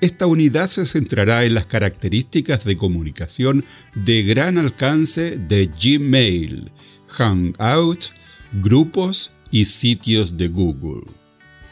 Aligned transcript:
Esta 0.00 0.26
unidad 0.26 0.66
se 0.66 0.84
centrará 0.84 1.44
en 1.44 1.54
las 1.54 1.66
características 1.66 2.64
de 2.64 2.76
comunicación 2.76 3.64
de 3.94 4.24
gran 4.24 4.58
alcance 4.58 5.38
de 5.38 5.70
Gmail, 5.80 6.72
Hangout, 7.06 8.06
grupos 8.52 9.30
y 9.52 9.66
sitios 9.66 10.36
de 10.36 10.48
Google 10.48 11.23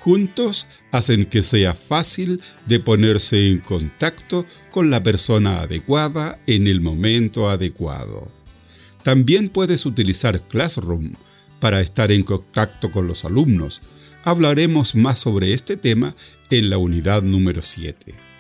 juntos 0.02 0.66
hacen 0.90 1.26
que 1.26 1.44
sea 1.44 1.74
fácil 1.74 2.40
de 2.66 2.80
ponerse 2.80 3.48
en 3.48 3.60
contacto 3.60 4.46
con 4.72 4.90
la 4.90 5.00
persona 5.04 5.60
adecuada 5.60 6.40
en 6.48 6.66
el 6.66 6.80
momento 6.80 7.48
adecuado. 7.48 8.26
También 9.04 9.48
puedes 9.48 9.86
utilizar 9.86 10.48
Classroom 10.48 11.12
para 11.60 11.80
estar 11.80 12.10
en 12.10 12.24
contacto 12.24 12.90
con 12.90 13.06
los 13.06 13.24
alumnos. 13.24 13.80
Hablaremos 14.24 14.96
más 14.96 15.20
sobre 15.20 15.52
este 15.52 15.76
tema 15.76 16.16
en 16.50 16.68
la 16.68 16.78
unidad 16.78 17.22
número 17.22 17.62
7. 17.62 18.31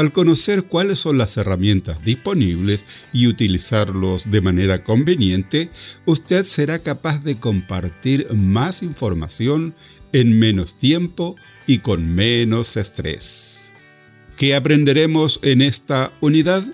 Al 0.00 0.12
conocer 0.12 0.62
cuáles 0.64 0.98
son 0.98 1.18
las 1.18 1.36
herramientas 1.36 2.02
disponibles 2.02 2.86
y 3.12 3.26
utilizarlos 3.26 4.30
de 4.30 4.40
manera 4.40 4.82
conveniente, 4.82 5.68
usted 6.06 6.46
será 6.46 6.78
capaz 6.78 7.22
de 7.22 7.38
compartir 7.38 8.32
más 8.32 8.82
información 8.82 9.74
en 10.14 10.38
menos 10.38 10.74
tiempo 10.74 11.36
y 11.66 11.80
con 11.80 12.14
menos 12.14 12.78
estrés. 12.78 13.74
¿Qué 14.38 14.54
aprenderemos 14.54 15.38
en 15.42 15.60
esta 15.60 16.14
unidad? 16.22 16.64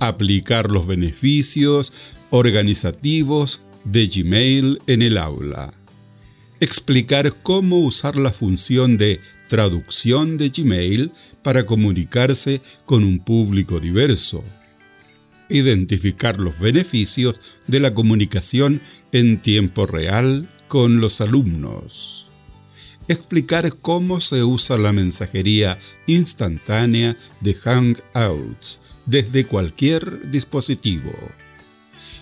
Aplicar 0.00 0.70
los 0.70 0.86
beneficios 0.86 1.92
organizativos 2.30 3.60
de 3.84 4.06
Gmail 4.06 4.80
en 4.86 5.02
el 5.02 5.18
aula. 5.18 5.74
Explicar 6.60 7.34
cómo 7.42 7.80
usar 7.80 8.16
la 8.16 8.32
función 8.32 8.96
de 8.96 9.20
traducción 9.48 10.36
de 10.36 10.50
Gmail 10.50 11.10
para 11.42 11.66
comunicarse 11.66 12.60
con 12.86 13.04
un 13.04 13.18
público 13.18 13.80
diverso. 13.80 14.44
Identificar 15.48 16.38
los 16.38 16.58
beneficios 16.58 17.40
de 17.66 17.80
la 17.80 17.94
comunicación 17.94 18.82
en 19.12 19.40
tiempo 19.40 19.86
real 19.86 20.50
con 20.68 21.00
los 21.00 21.20
alumnos 21.20 22.28
explicar 23.08 23.76
cómo 23.78 24.20
se 24.20 24.44
usa 24.44 24.76
la 24.78 24.92
mensajería 24.92 25.78
instantánea 26.06 27.16
de 27.40 27.54
Hangouts 27.54 28.80
desde 29.06 29.46
cualquier 29.46 30.30
dispositivo. 30.30 31.12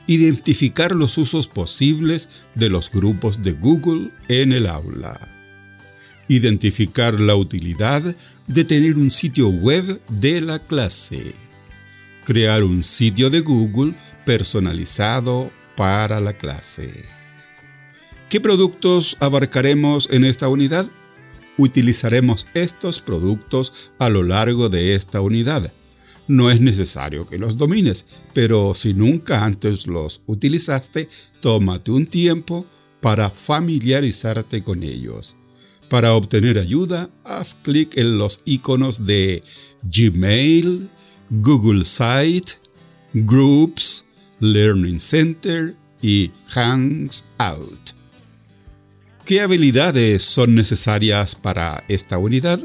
Identificar 0.07 0.95
los 0.95 1.19
usos 1.19 1.49
posibles 1.49 2.29
de 2.55 2.69
los 2.69 2.91
grupos 2.91 3.43
de 3.43 3.53
Google 3.53 4.13
en 4.29 4.53
el 4.53 4.69
aula. 4.69 5.36
Identificar 6.29 7.21
la 7.21 7.37
utilidad 7.37 8.17
de 8.47 8.65
tener 8.65 8.97
un 8.97 9.11
sitio 9.11 9.49
web 9.49 10.01
de 10.09 10.41
la 10.41 10.59
clase. 10.59 11.35
Crear 12.25 12.65
un 12.65 12.83
sitio 12.83 13.31
de 13.31 13.41
Google 13.41 13.95
personalizado 14.25 15.51
para 15.77 16.21
la 16.21 16.33
clase. 16.33 17.05
¿Qué 18.29 18.41
productos 18.41 19.17
abarcaremos 19.21 20.09
en 20.11 20.25
esta 20.25 20.49
unidad? 20.49 20.87
Utilizaremos 21.59 22.49
estos 22.55 23.01
productos 23.01 23.93
a 23.99 24.09
lo 24.09 24.25
largo 24.25 24.69
de 24.69 24.95
esta 24.95 25.21
unidad. 25.21 25.73
No 26.29 26.51
es 26.51 26.61
necesario 26.61 27.29
que 27.29 27.39
los 27.39 27.57
domines, 27.57 28.05
pero 28.33 28.75
si 28.75 28.95
nunca 28.95 29.45
antes 29.45 29.87
los 29.87 30.23
utilizaste, 30.27 31.09
tómate 31.41 31.93
un 31.93 32.07
tiempo 32.07 32.67
para 33.01 33.31
familiarizarte 33.31 34.65
con 34.65 34.83
ellos. 34.83 35.37
Para 35.89 36.15
obtener 36.15 36.59
ayuda, 36.59 37.11
haz 37.23 37.55
clic 37.55 37.97
en 37.97 38.19
los 38.19 38.41
iconos 38.45 39.07
de 39.07 39.43
Gmail, 39.85 40.89
Google 41.31 41.85
Site, 41.85 42.55
Groups, 43.15 44.05
Learning 44.41 44.99
Center 44.99 45.77
y 46.03 46.33
Hangout. 46.49 47.95
¿Qué 49.25 49.41
habilidades 49.41 50.25
son 50.25 50.55
necesarias 50.55 51.35
para 51.35 51.85
esta 51.89 52.19
unidad? 52.19 52.61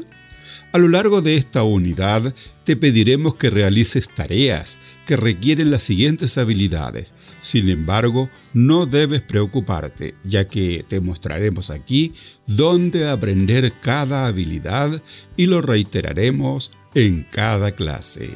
A 0.72 0.78
lo 0.78 0.88
largo 0.88 1.20
de 1.20 1.36
esta 1.36 1.64
unidad 1.64 2.34
te 2.64 2.76
pediremos 2.76 3.34
que 3.34 3.50
realices 3.50 4.08
tareas 4.08 4.78
que 5.04 5.16
requieren 5.16 5.70
las 5.70 5.82
siguientes 5.82 6.38
habilidades. 6.38 7.12
Sin 7.42 7.68
embargo, 7.68 8.30
no 8.54 8.86
debes 8.86 9.20
preocuparte, 9.20 10.14
ya 10.24 10.48
que 10.48 10.82
te 10.88 11.00
mostraremos 11.00 11.68
aquí 11.68 12.14
dónde 12.46 13.10
aprender 13.10 13.74
cada 13.82 14.26
habilidad 14.26 15.02
y 15.36 15.44
lo 15.44 15.60
reiteraremos 15.60 16.72
en 16.94 17.26
cada 17.30 17.72
clase. 17.72 18.30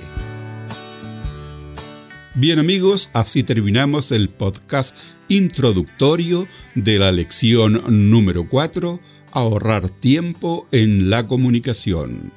Bien 2.38 2.58
amigos, 2.58 3.08
así 3.14 3.44
terminamos 3.44 4.12
el 4.12 4.28
podcast 4.28 4.94
introductorio 5.28 6.47
de 6.74 6.98
la 6.98 7.10
lección 7.10 8.10
número 8.10 8.47
4, 8.47 9.00
ahorrar 9.32 9.88
tiempo 9.88 10.69
en 10.70 11.08
la 11.08 11.26
comunicación. 11.26 12.32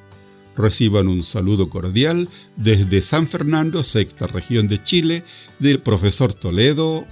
Reciban 0.55 1.09
un 1.09 1.25
saludo 1.25 1.69
cordial 1.69 2.29
desde 2.55 3.01
San 3.01 3.27
Fernando, 3.27 3.83
sexta 3.83 4.25
región 4.25 4.69
de 4.69 4.81
Chile, 4.81 5.25
del 5.59 5.81
profesor 5.81 6.33
Toledo.cl. 6.33 7.03